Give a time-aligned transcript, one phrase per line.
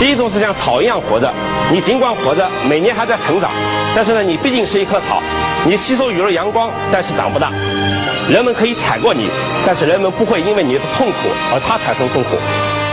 [0.00, 1.30] 第一种是像草一样活着，
[1.70, 3.50] 你尽管活着，每年还在成长，
[3.94, 5.22] 但是呢，你毕竟是一棵草，
[5.66, 7.52] 你吸收雨露阳光，但是长不大。
[8.30, 9.28] 人们可以踩过你，
[9.66, 12.30] 但是人们不会因为你的痛苦而他产生痛苦。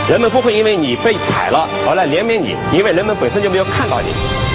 [0.10, 4.12] 人们不会因为你被踩了而来怜悯你，因为人们本身就没有看到你。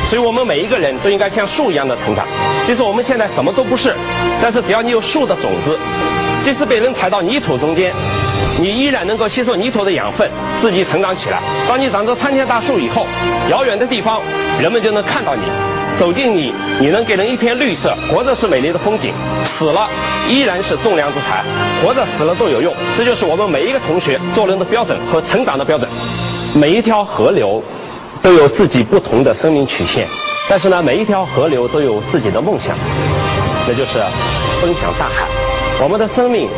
[0.06, 2.26] 所以我们每一个人都应该像树一样的成长。
[2.66, 3.96] 即使我们现在什么都不是，
[4.42, 5.78] 但是只要你有树的种子，
[6.42, 7.94] 即使被人踩到泥土中间，
[8.62, 11.42] 你依然能够吸收泥土的养分，自己成长起来。
[11.68, 13.04] 当你长成参天大树以后，
[13.50, 14.22] 遥远的地方
[14.60, 15.42] 人们就能看到你。
[15.96, 17.92] 走近你，你能给人一片绿色。
[18.08, 19.12] 活着是美丽的风景，
[19.44, 19.90] 死了
[20.28, 21.42] 依然是栋梁之材。
[21.82, 25.90] 活着死了都有用，这就是我们每一个同学做人的标准和成长的标准。
[26.54, 27.60] 每一条河流
[28.22, 30.06] 都有自己不同的生命曲线，
[30.48, 32.76] 但是呢，每一条河流都有自己的梦想，
[33.66, 33.98] 那就是
[34.62, 35.26] 奔向大海。
[35.82, 36.48] 我们的生命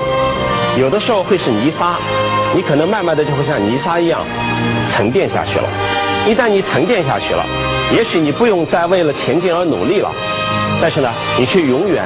[0.77, 1.96] 有的时候会是泥沙，
[2.55, 4.20] 你可能慢慢的就会像泥沙一样
[4.88, 5.69] 沉淀下去了。
[6.27, 7.44] 一旦你沉淀下去了，
[7.94, 10.11] 也许你不用再为了前进而努力了，
[10.81, 11.08] 但是呢，
[11.39, 12.05] 你却永远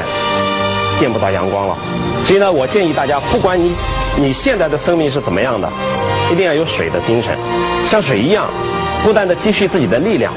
[1.01, 1.79] 见不到阳光了。
[2.25, 3.73] 所以呢，我建议大家，不管你
[4.17, 5.71] 你现在的生命是怎么样的，
[6.31, 7.39] 一定要有水的精神，
[7.87, 8.51] 像水一样，
[9.03, 10.35] 不断的积蓄自己的力量，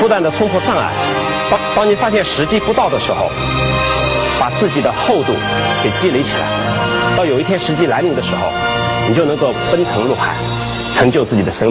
[0.00, 0.90] 不断的冲破障碍。
[1.48, 3.30] 当当你发现时机不到的时候，
[4.40, 5.32] 把自己的厚度
[5.84, 6.48] 给积累起来，
[7.16, 8.48] 到有一天时机来临的时候，
[9.08, 10.34] 你就能够奔腾入海，
[10.94, 11.70] 成就自己的生。